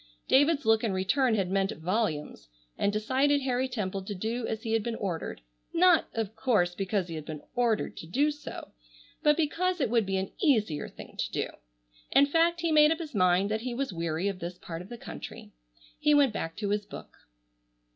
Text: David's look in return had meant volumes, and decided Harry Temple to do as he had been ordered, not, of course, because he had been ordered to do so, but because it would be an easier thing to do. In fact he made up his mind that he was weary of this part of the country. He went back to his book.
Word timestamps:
David's 0.27 0.65
look 0.65 0.83
in 0.83 0.93
return 0.93 1.35
had 1.35 1.51
meant 1.51 1.71
volumes, 1.73 2.49
and 2.75 2.91
decided 2.91 3.41
Harry 3.43 3.67
Temple 3.67 4.01
to 4.05 4.15
do 4.15 4.47
as 4.47 4.63
he 4.63 4.73
had 4.73 4.81
been 4.81 4.95
ordered, 4.95 5.41
not, 5.73 6.07
of 6.15 6.35
course, 6.35 6.73
because 6.73 7.07
he 7.07 7.13
had 7.13 7.23
been 7.25 7.43
ordered 7.53 7.95
to 7.97 8.07
do 8.07 8.31
so, 8.31 8.71
but 9.21 9.37
because 9.37 9.79
it 9.79 9.91
would 9.91 10.07
be 10.07 10.17
an 10.17 10.31
easier 10.41 10.89
thing 10.89 11.15
to 11.17 11.31
do. 11.31 11.47
In 12.09 12.25
fact 12.25 12.61
he 12.61 12.71
made 12.71 12.91
up 12.91 12.97
his 12.97 13.13
mind 13.13 13.51
that 13.51 13.61
he 13.61 13.75
was 13.75 13.93
weary 13.93 14.27
of 14.27 14.39
this 14.39 14.57
part 14.57 14.81
of 14.81 14.89
the 14.89 14.97
country. 14.97 15.51
He 15.99 16.15
went 16.15 16.33
back 16.33 16.55
to 16.57 16.69
his 16.69 16.83
book. 16.87 17.15